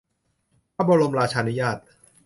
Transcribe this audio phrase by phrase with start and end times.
[0.75, 1.77] พระบรมราชานุญาต